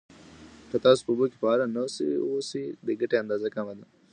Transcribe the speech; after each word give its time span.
که 0.69 0.77
تاسو 0.85 1.01
په 1.05 1.09
اوبو 1.11 1.25
کې 1.31 1.37
فعال 1.41 1.61
نه 1.75 1.81
اوسئ، 2.31 2.63
د 2.85 2.89
ګټې 2.99 3.15
اندازه 3.23 3.47
کمه 3.55 3.73
ده. 3.79 3.85